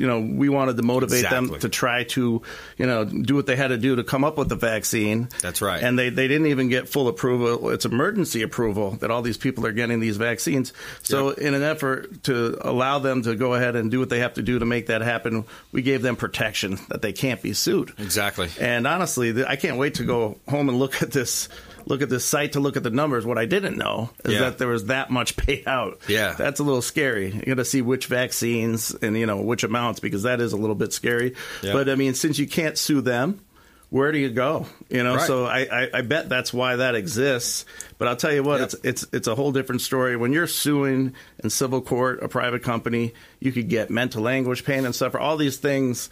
[0.00, 1.48] you know, we wanted to motivate Exactly.
[1.48, 2.42] them to try to,
[2.76, 5.28] you know, do what they had to do to come up with the vaccine.
[5.40, 5.82] That's right.
[5.82, 7.70] And they, they didn't even get full approval.
[7.70, 10.72] It's emergency approval that all these people are getting these vaccines.
[11.02, 14.34] So, in an effort to allow them to go ahead and do what they have
[14.34, 17.92] to do to make that happen, we gave them protection that they can't be sued.
[17.98, 18.50] Exactly.
[18.60, 21.48] And honestly, I can't wait to go home and look at this.
[21.86, 23.24] Look at this site to look at the numbers.
[23.26, 24.40] What I didn't know is Yeah.
[24.40, 26.08] that there was that much payout.
[26.08, 26.32] Yeah.
[26.32, 27.32] that's a little scary.
[27.32, 30.56] You got to see which vaccines and you know which amounts because that is a
[30.56, 31.34] little bit scary.
[31.62, 31.72] Yeah.
[31.72, 33.40] But I mean, since you can't sue them,
[33.90, 34.66] where do you go?
[34.88, 35.26] You know, Right.
[35.26, 37.66] so I, I, I bet that's why that exists.
[37.98, 38.64] But I'll tell you what, Yep.
[38.68, 40.16] it's it's it's a whole different story.
[40.16, 41.12] When you're suing
[41.44, 45.36] in civil court a private company, you could get mental anguish, pain, and suffer all
[45.36, 46.08] these things.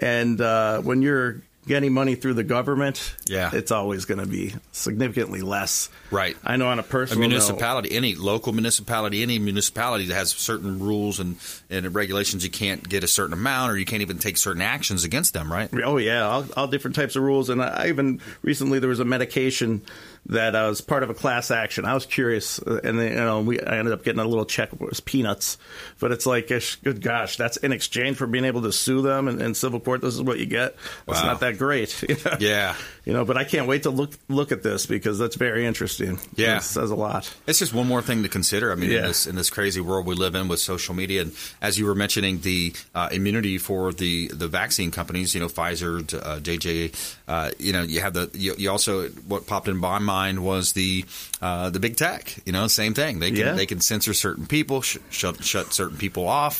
[0.00, 3.50] And uh, when you're getting money through the government, Yeah.
[3.52, 5.88] it's always going to be significantly less.
[6.10, 6.36] Right.
[6.44, 10.30] I know on a a personal note- municipality, any local municipality, any municipality that has
[10.32, 11.36] certain rules and,
[11.70, 15.04] and regulations, you can't get a certain amount or you can't even take certain actions
[15.04, 15.70] against them, right?
[15.82, 17.48] Oh yeah, all, all different types of rules.
[17.48, 19.82] And I I even recently there was a medication
[20.26, 21.84] that uh, was part of a class action.
[21.84, 24.46] I was curious, uh, and then, you know, we I ended up getting a little
[24.46, 24.72] check.
[24.72, 25.58] It was peanuts,
[26.00, 29.40] but it's like, good gosh, that's in exchange for being able to sue them in,
[29.42, 30.00] in civil court.
[30.00, 30.76] This is what you get.
[31.08, 32.02] It's not that great.
[32.08, 32.36] you know?
[32.40, 32.74] Yeah.
[33.04, 36.18] You know, but I can't wait to look look at this because that's very interesting.
[36.36, 36.58] Yeah.
[36.58, 37.32] it says a lot.
[37.46, 38.72] It's just one more thing to consider.
[38.72, 41.32] I mean, in this in this crazy world we live in with social media, and
[41.60, 46.00] as you were mentioning, the uh, immunity for the the vaccine companies, you know, Pfizer,
[46.14, 49.98] uh, JJ, uh, you know, you have the you, you also what popped in my
[50.14, 51.04] mind was the
[51.42, 52.22] uh, the big tech.
[52.46, 53.18] You know, same thing.
[53.20, 53.52] They can Yeah.
[53.54, 56.56] they can censor certain people, sh- shut shut certain people off.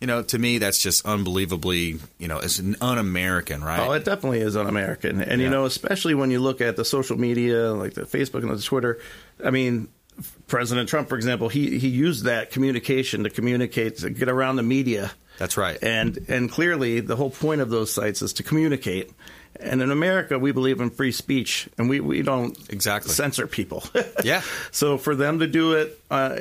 [0.00, 1.98] You know, to me, that's just unbelievably.
[2.18, 3.80] You know, it's an un-American, right?
[3.80, 7.16] Oh, it definitely is un-American, and you know, especially when you look at the social
[7.18, 8.98] media, like the Facebook and the Twitter.
[9.42, 9.88] I mean,
[10.48, 14.62] President Trump, for example, he he used that communication to communicate to get around the
[14.62, 15.12] media.
[15.38, 15.78] That's right.
[15.82, 19.10] And and clearly, the whole point of those sites is to communicate.
[19.60, 23.12] And in America, we believe in free speech, and we, we don't Exactly.
[23.12, 23.82] censor people.
[24.24, 24.40] Yeah.
[24.72, 26.36] So for them to do it uh,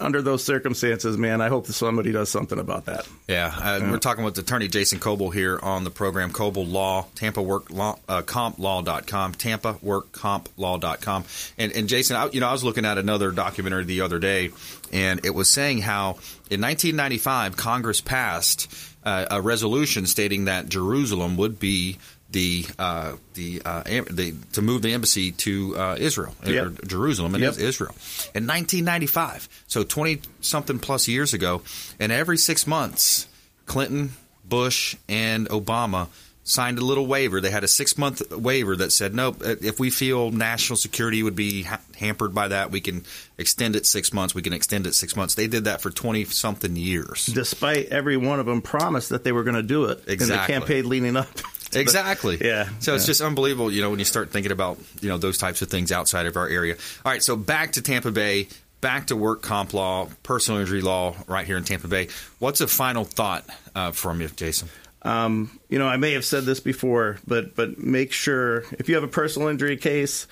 [0.00, 3.06] under those circumstances, man, I hope that somebody does something about that.
[3.26, 6.30] Yeah, uh, we're talking with attorney Jason Kobal here on the program.
[6.32, 11.24] Kobal Law, Tampa Work Law, uh, CompLaw.com, Tampa Work CompLaw.com.
[11.58, 14.50] And, and Jason, I, you know, I was looking at another documentary the other day,
[14.92, 16.12] and it was saying how
[16.50, 18.72] in 1995 Congress passed
[19.04, 21.98] uh, a resolution stating that Jerusalem would be
[22.30, 26.66] the uh, the, uh, the to move the embassy to uh, Israel Yep.
[26.66, 27.58] or Jerusalem and Yep.
[27.58, 27.92] Israel
[28.34, 29.48] in 1995.
[29.66, 31.62] So 20 something plus years ago,
[31.98, 33.26] and every six months,
[33.66, 34.12] Clinton,
[34.44, 36.08] Bush, and Obama
[36.44, 37.42] signed a little waiver.
[37.42, 41.22] They had a six month waiver that said, nope, uh, if we feel national security
[41.22, 43.04] would be ha- hampered by that, we can
[43.36, 44.34] extend it six months.
[44.34, 45.34] We can extend it six months.
[45.34, 47.26] They did that for 20 something years.
[47.26, 50.54] Despite every one of them promised that they were going to do it Exactly.
[50.54, 51.28] in the campaign leading up.
[51.74, 52.38] Exactly.
[52.40, 52.68] Yeah.
[52.80, 53.08] So it's Yeah.
[53.08, 55.92] just unbelievable, you know, when you start thinking about, you know, those types of things
[55.92, 56.74] outside of our area.
[57.04, 58.48] All right, so back to Tampa Bay,
[58.80, 62.08] back to work comp law, personal injury law right here in Tampa Bay.
[62.38, 64.68] What's a final thought uh, from you, Jason?
[65.02, 68.96] Um, you know, I may have said this before, but but make sure if you
[68.96, 70.26] have a personal injury case,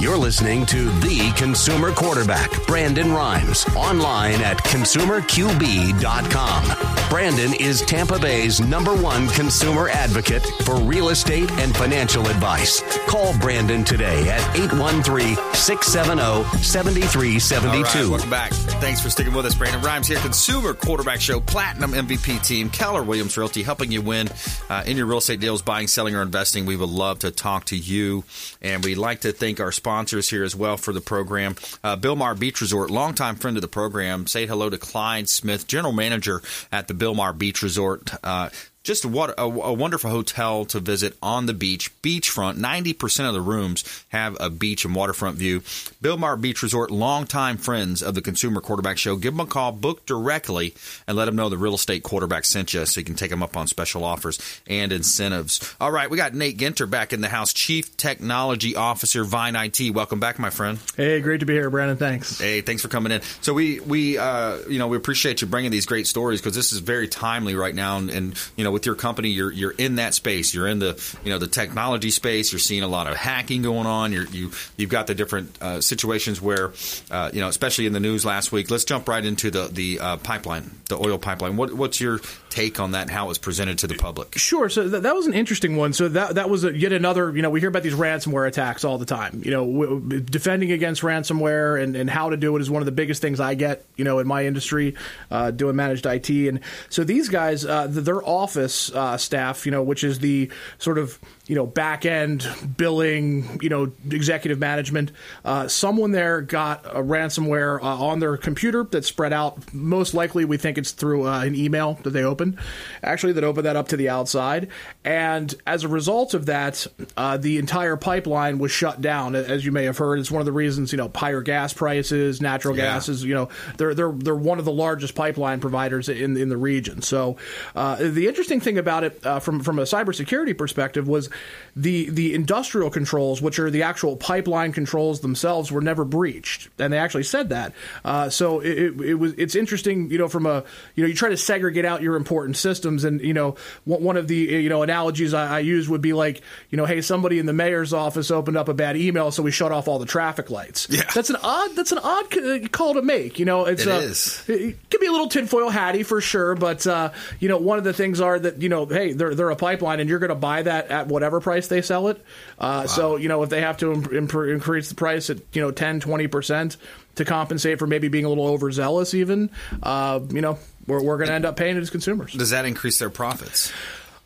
[0.00, 7.08] You're listening to The Consumer Quarterback, Brandon Rhymes, online at consumerqb.com.
[7.10, 12.80] Brandon is Tampa Bay's number one consumer advocate for real estate and financial advice.
[13.08, 18.08] Call Brandon today at 813 670 7372.
[18.08, 18.52] welcome back.
[18.52, 19.56] Thanks for sticking with us.
[19.56, 24.28] Brandon Rhymes here, Consumer Quarterback Show, Platinum MVP team, Keller Williams Realty, helping you win
[24.70, 26.66] uh, in your real estate deals, buying, selling, or investing.
[26.66, 28.24] We would love to talk to you,
[28.62, 29.87] and we'd like to thank our sponsors
[30.28, 31.56] here as well for the program.
[31.82, 34.26] Uh, Bilmar Beach Resort, longtime friend of the program.
[34.26, 38.10] Say hello to Clyde Smith, General Manager at the Bilmar Beach Resort.
[38.22, 38.50] Uh,
[38.88, 42.56] just what a, a, wonderful hotel to visit on the beach, beachfront.
[42.56, 45.60] Ninety percent of the rooms have a beach and waterfront view.
[46.02, 49.16] Bilmar Beach Resort, longtime friends of the Consumer Quarterback Show.
[49.16, 50.74] Give them a call, book directly,
[51.06, 53.42] and let them know the real estate quarterback sent you, so you can take them
[53.42, 55.74] up on special offers and incentives.
[55.78, 59.90] All right, we got Nate Ginter back in the house, Chief Technology Officer, Vine IT.
[59.90, 60.78] Welcome back, my friend.
[60.96, 61.98] Hey, great to be here, Brandon.
[61.98, 62.38] Thanks.
[62.38, 63.20] Hey, thanks for coming in.
[63.42, 66.72] So we we uh, you know we appreciate you bringing these great stories because this
[66.72, 69.96] is very timely right now, and, and you know with your company, you're you're in
[69.96, 70.54] that space.
[70.54, 72.52] You're in the you know the technology space.
[72.52, 74.12] You're seeing a lot of hacking going on.
[74.12, 76.72] You're, you you've got the different uh, situations where
[77.10, 78.70] uh, you know, especially in the news last week.
[78.70, 81.56] Let's jump right into the the uh, pipeline, the oil pipeline.
[81.56, 82.20] What, what's your
[82.50, 83.02] take on that?
[83.02, 84.38] and How it was presented to the public?
[84.38, 84.68] Sure.
[84.68, 85.92] So th- that was an interesting one.
[85.92, 87.34] So that that was a, yet another.
[87.34, 89.42] You know, we hear about these ransomware attacks all the time.
[89.44, 92.86] You know, w- defending against ransomware and, and how to do it is one of
[92.86, 93.84] the biggest things I get.
[93.96, 94.94] You know, in my industry,
[95.32, 96.60] uh, doing managed IT, and
[96.90, 101.18] so these guys, uh, their office uh, staff, you know, which is the sort of
[101.48, 102.46] you know back end
[102.76, 105.10] billing, you know, executive management.
[105.44, 109.72] Uh, someone there got a ransomware uh, on their computer that spread out.
[109.74, 112.58] Most likely, we think it's through uh, an email that they opened.
[113.02, 114.68] Actually, that opened that up to the outside,
[115.04, 116.86] and as a result of that,
[117.16, 119.34] uh, the entire pipeline was shut down.
[119.34, 122.40] As you may have heard, it's one of the reasons you know higher gas prices,
[122.40, 122.84] natural Yeah.
[122.92, 126.50] gas is you know they're they're they're one of the largest pipeline providers in in
[126.50, 127.00] the region.
[127.02, 127.36] So
[127.74, 131.30] uh, the interesting thing about it uh, from from a cybersecurity perspective was
[131.76, 136.92] the the industrial controls, which are the actual pipeline controls themselves, were never breached, and
[136.92, 137.72] they actually said that.
[138.04, 140.64] Uh, so it, it, it was it's interesting, you know, from a
[140.96, 144.26] you know you try to segregate out your important systems, and you know one of
[144.26, 147.46] the you know analogies I, I use would be like you know hey somebody in
[147.46, 150.50] the mayor's office opened up a bad email, so we shut off all the traffic
[150.50, 150.88] lights.
[150.90, 153.38] Yeah, that's an odd that's an odd call to make.
[153.38, 154.42] You know, it's It uh, is.
[154.48, 157.84] it could be a little tinfoil hatty for sure, but uh, you know, one of
[157.84, 160.34] the things are that you know, hey, they're they're a pipeline, and you're going to
[160.34, 162.22] buy that at whatever price they sell it.
[162.58, 165.70] Uh, So you know, if they have to imp- increase the price at you know
[165.70, 166.76] 10, 20 percent
[167.16, 169.50] to compensate for maybe being a little overzealous, even,
[169.82, 172.32] uh, you know, we're we're going to end up paying it as consumers.
[172.32, 173.72] Does that increase their profits?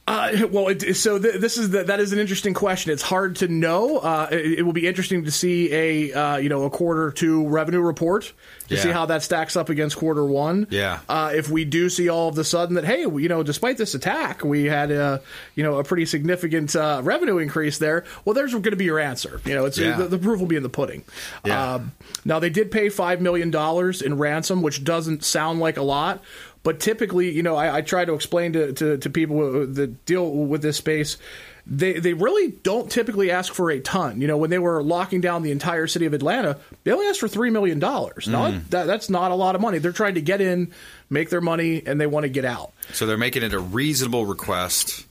[0.04, 2.90] Uh, well, it, so th- this is the, that is an interesting question.
[2.92, 3.98] It's hard to know.
[3.98, 7.46] Uh, it, it will be interesting to see a uh, you know a quarter two
[7.46, 8.32] revenue report
[8.68, 10.66] to see how that stacks up against quarter one.
[10.70, 10.98] Yeah.
[11.08, 13.94] Uh, if we do see all of the sudden that hey, you know, despite this
[13.94, 15.22] attack, we had a
[15.54, 18.04] you know a pretty significant uh, revenue increase there.
[18.24, 19.40] Well, there's going to be your answer.
[19.44, 19.96] You know, it's Yeah.
[19.96, 21.04] the, the proof will be in the pudding.
[21.44, 21.74] Yeah.
[21.74, 21.92] Um,
[22.24, 26.22] now they did pay five million dollars in ransom, which doesn't sound like a lot,
[26.62, 30.30] but typically, you know, I, I try to explain to, to, to people that deal
[30.30, 31.16] with this space.
[31.64, 34.20] They, they really don't typically ask for a ton.
[34.20, 37.20] You know, when they were locking down the entire city of Atlanta, they only asked
[37.20, 38.26] for three million dollars.
[38.26, 38.68] Now Mm.
[38.70, 39.78] that, that's not a lot of money.
[39.78, 40.72] They're trying to get in,
[41.08, 42.72] make their money, and they want to get out.
[42.92, 45.06] So they're making it a reasonable request.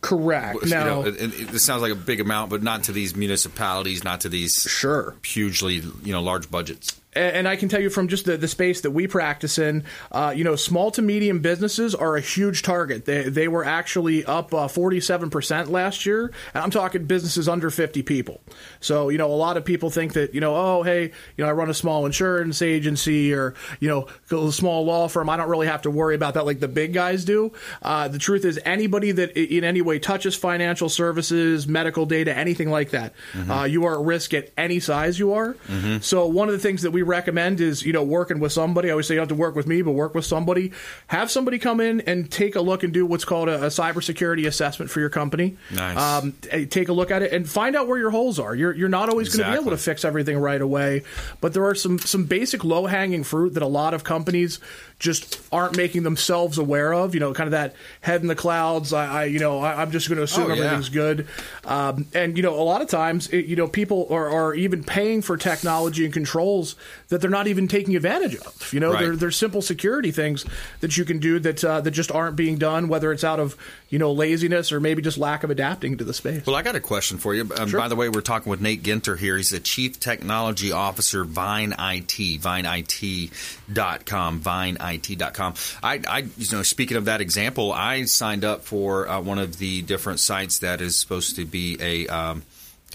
[0.00, 0.62] Correct.
[0.62, 3.16] You Now, know, it, it, it sounds like a big amount, but not to these
[3.16, 7.00] municipalities, not to these sure hugely you know large budgets.
[7.16, 10.32] And, I can tell you from just the, the space that we practice in, uh,
[10.36, 13.04] you know, small to medium businesses are a huge target.
[13.04, 16.32] They, they were actually up uh, 47% last year.
[16.54, 18.40] And I'm talking businesses under 50 people.
[18.80, 21.04] So, you know, a lot of people think that, you know, oh, hey,
[21.36, 24.08] you know, I run a small insurance agency or, you know,
[24.48, 25.28] a small law firm.
[25.30, 27.52] I don't really have to worry about that like the big guys do.
[27.82, 32.70] Uh, the truth is, anybody that in any way touches financial services, medical data, anything
[32.70, 33.60] like that, Mhm.
[33.62, 35.54] uh, you are at risk at any size you are.
[35.68, 36.02] Mhm.
[36.02, 38.88] So one of the things that we recommend is, you know, working with somebody.
[38.88, 40.72] I always say you don't have to work with me, but work with somebody.
[41.08, 44.46] Have somebody come in and take a look and do what's called a, a cybersecurity
[44.46, 45.56] assessment for your company.
[45.72, 45.96] Nice.
[45.96, 46.32] Um,
[46.68, 48.54] take a look at it and find out where your holes are.
[48.54, 51.02] You're you're not always going to be able to fix everything right away,
[51.40, 54.60] but there are some some basic low hanging fruit that a lot of companies
[54.98, 57.14] just aren't making themselves aware of.
[57.14, 58.92] You know, kind of that head in the clouds.
[58.92, 60.64] I, I you know, I, I'm just going to assume Oh, yeah.
[60.64, 61.26] everything's good.
[61.64, 64.82] Um, and you know, a lot of times, it, you know, people are, are even
[64.84, 66.76] paying for technology and controls
[67.08, 68.72] that they're not even taking advantage of.
[68.72, 69.00] You know, Right.
[69.00, 70.44] they're, they're simple security things
[70.80, 73.56] that you can do that uh, that just aren't being done, whether it's out of
[73.90, 76.46] you know laziness or maybe just lack of adapting to the space.
[76.46, 77.42] Well, I got a question for you.
[77.56, 79.36] Um, By the way, we're talking with Nate Ginter here.
[79.36, 84.40] He's the Chief Technology Officer, Vine IT, VineIT.com,
[84.86, 85.54] VineIT.com.
[85.82, 89.58] I, I, you know, speaking of that example, I signed up for uh, one of
[89.58, 92.06] the different sites that is supposed to be a.
[92.08, 92.42] Um,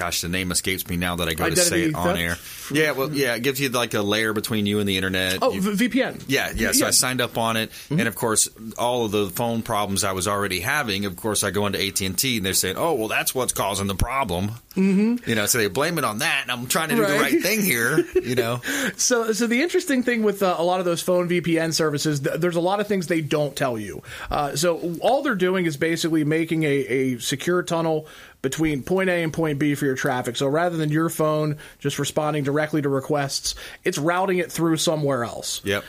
[0.01, 2.37] Gosh, the name escapes me now that I go to say it on air.
[2.73, 5.37] Yeah, well, yeah, it gives you like a layer between you and the internet.
[5.43, 6.23] Oh, You- v- VPN.
[6.27, 6.71] yeah, yeah.
[6.71, 6.87] So.
[6.87, 8.49] I signed up on it, and of course,
[8.79, 11.05] all of the phone problems I was already having.
[11.05, 13.53] Of course, I go into AT and T, and they're saying, "Oh, well, that's what's
[13.53, 15.29] causing the problem." Mm-hmm.
[15.29, 17.33] You know, so they blame it on that, and I'm trying to do the Right.
[17.33, 17.99] right thing here.
[18.15, 18.61] You know,
[18.97, 22.39] So, so the interesting thing with uh, a lot of those phone VPN services, th-
[22.39, 24.01] there's a lot of things they don't tell you.
[24.31, 28.07] Uh, so, all they're doing is basically making a, a secure tunnel
[28.41, 30.35] between point A and point B for your traffic.
[30.35, 35.23] So, rather than your phone just responding directly to requests, it's routing it through somewhere
[35.23, 35.61] else.
[35.63, 35.83] Yep.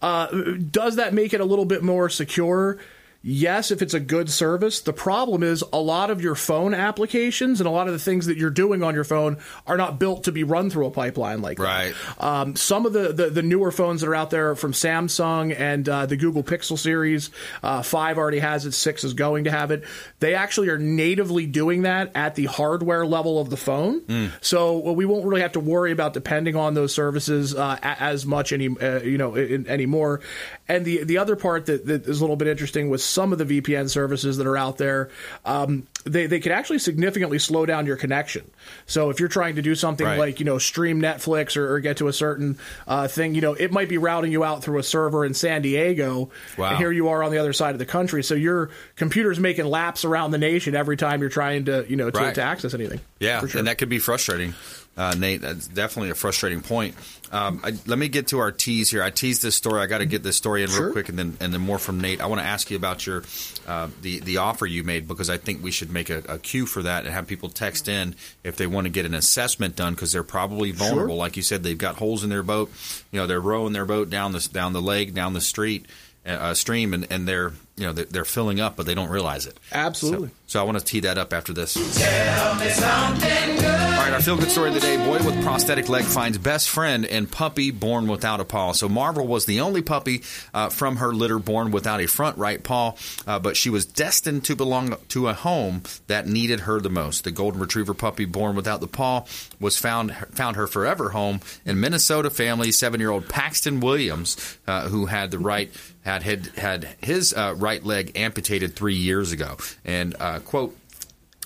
[0.00, 0.26] Uh,
[0.70, 2.78] does that make it a little bit more secure?
[3.20, 4.80] Yes, if it's a good service.
[4.80, 8.26] The problem is a lot of your phone applications and a lot of the things
[8.26, 11.42] that you're doing on your phone are not built to be run through a pipeline
[11.42, 11.94] like right.
[12.18, 12.24] that.
[12.24, 15.88] Um, some of the, the, the newer phones that are out there from Samsung and
[15.88, 17.30] uh, the Google Pixel series,
[17.62, 19.82] uh, 5 already has it, 6 is going to have it.
[20.20, 24.00] They actually are natively doing that at the hardware level of the phone.
[24.02, 24.30] Mm.
[24.40, 28.24] So well, we won't really have to worry about depending on those services uh, as
[28.24, 30.20] much any uh, you know in, anymore.
[30.68, 33.38] And the the other part that, that is a little bit interesting with some of
[33.38, 35.08] the VPN services that are out there,
[35.46, 38.50] um, they they can actually significantly slow down your connection.
[38.86, 40.18] So if you're trying to do something Right.
[40.18, 43.54] like you know stream Netflix or, or get to a certain uh, thing, you know
[43.54, 46.30] it might be routing you out through a server in San Diego.
[46.58, 46.68] Wow.
[46.70, 49.64] And here you are on the other side of the country, so your computer's making
[49.64, 52.34] laps around the nation every time you're trying to you know to, Right.
[52.34, 53.00] to access anything.
[53.20, 53.58] Yeah, sure.
[53.60, 54.52] and that could be frustrating,
[54.98, 55.40] uh, Nate.
[55.40, 56.94] That's definitely a frustrating point.
[57.30, 59.02] Um, I, let me get to our tease here.
[59.02, 59.80] I teased this story.
[59.80, 60.92] I got to get this story in real Sure.
[60.92, 62.20] quick, and then and then more from Nate.
[62.20, 63.22] I want to ask you about your
[63.66, 66.66] uh, the the offer you made because I think we should make a, a queue
[66.66, 69.94] for that and have people text in if they want to get an assessment done
[69.94, 71.16] because they're probably vulnerable.
[71.16, 72.70] Like you said, they've got holes in their boat.
[73.12, 75.86] You know, they're rowing their boat down the down the lake, down the street.
[76.26, 79.46] Uh, stream and, and they're you know they're, they're filling up but they don't realize
[79.46, 80.28] it Absolutely.
[80.28, 83.64] so, so I want to tee that up after this Tell me something good.
[83.64, 86.68] all right, our feel good story of the day boy with prosthetic leg finds best
[86.68, 88.72] friend and puppy born without a paw.
[88.72, 90.22] So, Marvel was the only puppy
[90.54, 92.94] uh, from her litter born without a front right paw,
[93.26, 97.24] uh, but she was destined to belong to a home that needed her the most.
[97.24, 99.24] The Golden Retriever puppy born without the paw
[99.60, 104.88] was found found her forever home in Minnesota family seven year old Paxton Williams, uh,
[104.88, 105.70] who had the right
[106.04, 109.56] had had, had his uh, right leg amputated three years ago.
[109.84, 110.76] And uh, quote.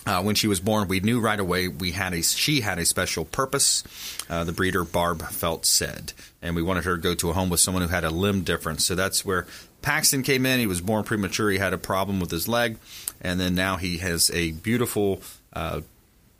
[0.04, 2.84] Uh, when she was born, we knew right away we had a she had a
[2.84, 3.84] special purpose.
[4.28, 6.12] Uh, the breeder Barb Felt said,
[6.42, 8.42] and we wanted her to go to a home with someone who had a limb
[8.42, 8.84] difference.
[8.84, 9.46] So that's where
[9.80, 10.58] Paxton came in.
[10.58, 11.52] He was born premature.
[11.52, 12.78] He had a problem with his leg,
[13.20, 15.82] and then now he has a beautiful uh,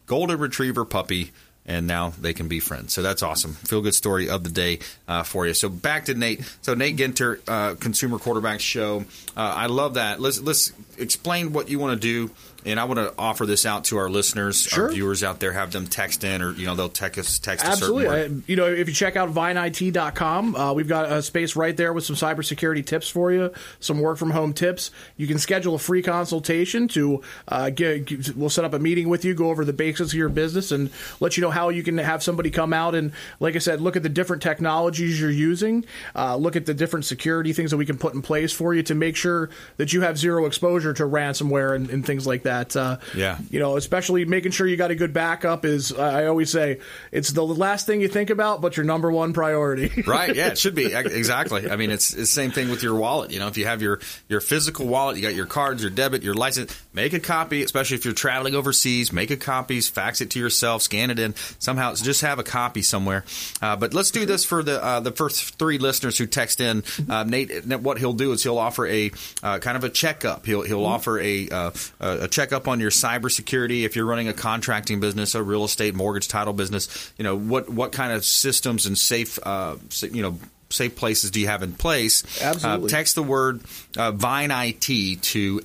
[0.07, 1.31] golden retriever puppy.
[1.65, 2.93] And now they can be friends.
[2.93, 3.53] So that's awesome.
[3.55, 5.55] Feel good story of the day uh, for you.
[5.55, 6.41] So back to Nate.
[6.63, 9.05] So Nate Ginter, uh, Consumer Quarterback Show.
[9.37, 10.21] Uh, I love that.
[10.21, 12.33] Let's let's explain what you want to do
[12.65, 15.53] and I want to offer this out to our listeners, our viewers out there.
[15.53, 18.05] Have them text in, or you know, they'll text us text Absolutely.
[18.05, 18.43] a certain word.
[18.43, 21.93] I- you know, if you check out vineit.com, uh, we've got a space right there
[21.93, 24.91] with some cybersecurity tips for you, some work from home tips.
[25.17, 29.09] You can schedule a free consultation to uh, get, get- we'll set up a meeting
[29.09, 30.91] with you, go over the basics of your business, and
[31.21, 33.95] let you know how you can have somebody come out and, like I said, look
[33.97, 35.85] at the different technologies you're using,
[36.17, 38.83] uh, look at the different security things that we can put in place for you
[38.85, 42.75] to make sure that you have zero exposure to ransomware and, and things like that.
[42.75, 43.39] Uh, Yeah.
[43.51, 45.93] you know, especially making sure you got a good backup is.
[45.93, 46.81] I always say
[47.13, 50.03] it's the last thing you think about, but your number one priority.
[50.07, 52.95] right yeah it should be exactly i mean it's, it's the same thing with your
[52.95, 55.91] wallet you know if you have your your physical wallet you got your cards your
[55.91, 60.21] debit your license make a copy especially if you're traveling overseas make a copy fax
[60.21, 63.25] it to yourself scan it in somehow just have a copy somewhere.
[63.61, 66.85] Uh, but let's do this for the uh, the first three listeners who text in.
[67.09, 69.11] Uh, nate what he'll do is he'll offer a
[69.43, 70.47] uh, kind of a checkup.
[70.47, 71.71] He'll he'll offer a uh,
[72.01, 73.85] a checkup on your cybersecurity.
[73.85, 77.69] If you're running a contracting business a real estate mortgage title business you know what
[77.69, 79.77] what kind of systems and safe uh,
[80.11, 80.39] you know
[80.71, 82.25] safe places do you have in place?
[82.41, 82.87] Absolutely.
[82.87, 83.61] Uh, text the word
[83.97, 85.61] uh, Vine IT to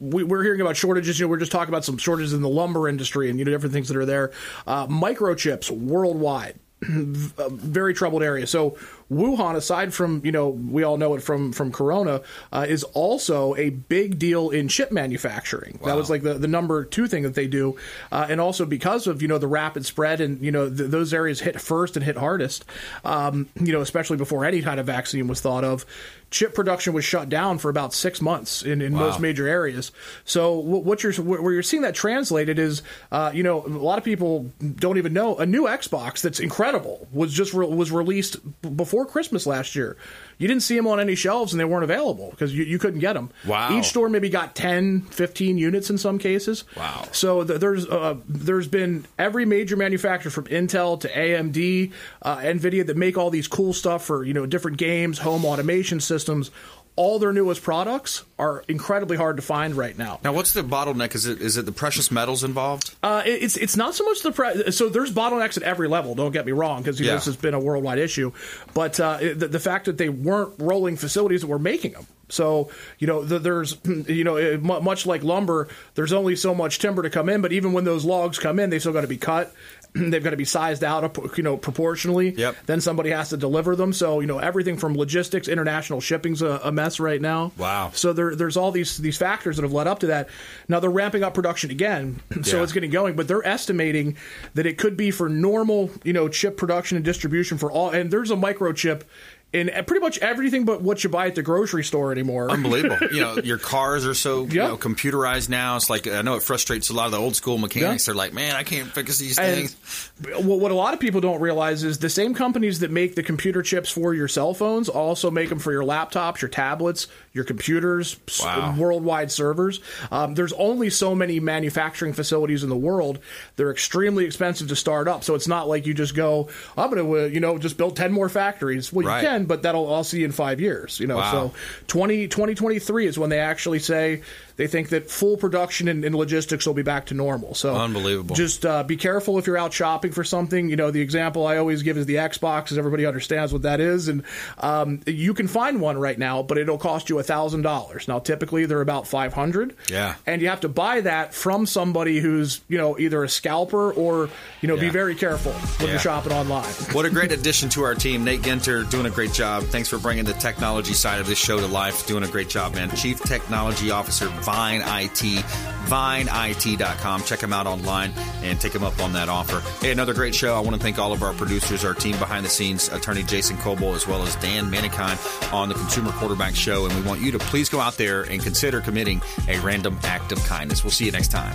[0.00, 1.18] we, we're hearing about shortages.
[1.18, 3.50] You know, we're just talking about some shortages in the lumber industry and you know
[3.50, 4.32] different things that are there.
[4.66, 6.58] Uh, microchips worldwide.
[6.82, 8.46] a very troubled area.
[8.46, 8.78] So
[9.10, 12.20] Wuhan, aside from you know we all know it from from Corona,
[12.52, 15.78] uh, is also a big deal in chip manufacturing.
[15.84, 17.76] That was like the, the number two thing that they do,
[18.12, 21.14] uh, and also because of you know the rapid spread and you know th- those
[21.14, 22.64] areas hit first and hit hardest.
[23.04, 25.86] Um, you know, especially before any kind of vaccine was thought of.
[26.30, 29.06] Chip production was shut down for about six months in, in Wow.
[29.06, 29.92] most major areas.
[30.26, 33.96] So wh- what you're where you're seeing that translated is, uh, you know, a lot
[33.96, 38.36] of people don't even know a new Xbox that's incredible was just re- was released
[38.60, 38.68] b-
[38.98, 39.96] before Christmas last year.
[40.38, 43.00] You didn't see them on any shelves and they weren't available because you, you couldn't
[43.00, 43.30] get them.
[43.46, 43.76] Wow.
[43.76, 46.64] Each store maybe got 10, 15 units in some cases.
[46.76, 47.04] Wow.
[47.12, 51.92] So th- there's uh, there's been every major manufacturer from Intel to AMD,
[52.22, 56.00] uh, Nvidia that make all these cool stuff for you know different games, home automation
[56.00, 56.50] systems.
[56.98, 60.18] All their newest products are incredibly hard to find right now.
[60.24, 61.14] Now, what's the bottleneck?
[61.14, 62.96] Is it is it the precious metals involved?
[63.04, 66.16] Uh, it- it's it's not so much the pre- so there's bottlenecks at every level.
[66.16, 67.14] Don't get me wrong, because Yeah.
[67.14, 68.32] this has been a worldwide issue.
[68.74, 72.06] But uh, the, the fact that they weren't rolling facilities that were making them.
[72.30, 76.80] So you know, the, there's you know, mu- much like lumber, there's only so much
[76.80, 77.42] timber to come in.
[77.42, 79.54] But even when those logs come in, they still got to be cut.
[79.94, 82.30] They've got to be sized out, uh, you know, proportionally.
[82.30, 82.56] Yep.
[82.66, 83.92] Then somebody has to deliver them.
[83.92, 87.52] So you know, everything from logistics, international shipping's a, a mess right now.
[87.56, 87.90] Wow.
[87.94, 90.28] So there, there's all these these factors that have led up to that.
[90.68, 92.62] Now they're ramping up production again, so Yeah.
[92.62, 93.16] it's getting going.
[93.16, 94.16] But they're estimating
[94.54, 97.90] that it could be for normal, you know, chip production and distribution for all.
[97.90, 99.02] And there's a microchip
[99.50, 102.50] in pretty much everything but what you buy at the grocery store anymore.
[102.50, 102.98] Unbelievable.
[103.10, 105.76] you know, your cars are so you know, computerized now.
[105.76, 108.04] It's like I know it frustrates a lot of the old school mechanics.
[108.06, 110.10] They're like, man, I can't fix these And things.
[110.44, 113.22] what what a lot of people don't realize is the same companies that make the
[113.22, 117.44] computer chips for your cell phones also make them for your laptops, your tablets, your
[117.44, 118.74] computers, Wow.
[118.76, 119.80] worldwide servers.
[120.10, 123.18] Um, there's only so many manufacturing facilities in the world.
[123.56, 127.02] They're extremely expensive to start up, so it's not like you just go, I'm going
[127.04, 128.92] to, uh, you know, just build 10 more factories.
[128.92, 129.22] Well, Right.
[129.22, 130.98] you can, but that'll I'll see in five years.
[131.00, 131.30] You know, Wow.
[131.52, 131.54] so
[131.88, 134.22] 20, 2023 is when they actually say
[134.58, 137.54] they think that full production and, and logistics will be back to normal.
[137.54, 138.36] So Unbelievable.
[138.36, 140.68] Just uh, be careful if you're out shopping for something.
[140.68, 143.80] You know, the example I always give is the Xbox, as everybody understands what that
[143.80, 144.22] is, and
[144.58, 148.06] um, you can find one right now, but it'll cost you a thousand dollars.
[148.08, 149.74] Now, typically they're about five hundred.
[149.90, 150.16] Yeah.
[150.26, 154.28] and you have to buy that from somebody who's you know either a scalper or
[154.60, 155.90] you know be very careful when Yeah.
[155.92, 156.58] you're shopping online.
[156.98, 158.24] What a great addition to our team.
[158.24, 159.62] Nate Ginter doing a great job.
[159.64, 162.06] Thanks for bringing the technology side of this show to life.
[162.08, 162.90] Doing a great job, man.
[162.96, 165.44] Chief Technology Officer, Vine IT,
[165.90, 167.22] vineit.com.
[167.24, 169.60] Check them out online and take them up on that offer.
[169.84, 170.56] Hey, another great show.
[170.56, 173.58] I want to thank all of our producers, our team behind the scenes, attorney Jason
[173.58, 176.86] Kobal, as well as Dan Menikheim on the Consumer Quarterback Show.
[176.86, 180.32] And we want you to please go out there and consider committing a random act
[180.32, 180.82] of kindness.
[180.82, 181.54] We'll see you next time.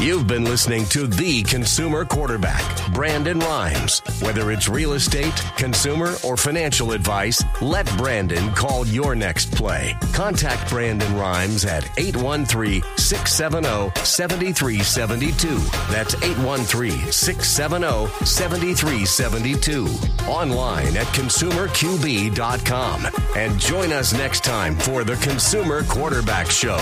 [0.00, 4.00] You've been listening to The Consumer Quarterback, Brandon Rhymes.
[4.20, 9.96] Whether it's real estate, consumer, or financial advice, let Brandon call your next play.
[10.12, 11.84] Contact Brandon Rhymes at
[12.16, 15.58] 813 670 7372.
[15.92, 19.86] That's 813 670 7372.
[20.28, 23.06] Online at consumerqb.com.
[23.36, 26.78] And join us next time for The Consumer Quarterback Show.